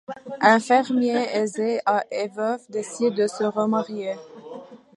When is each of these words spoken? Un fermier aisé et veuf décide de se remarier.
Un 0.41 0.59
fermier 0.59 1.27
aisé 1.35 1.79
et 2.09 2.27
veuf 2.29 2.67
décide 2.71 3.13
de 3.13 3.27
se 3.27 3.43
remarier. 3.43 4.15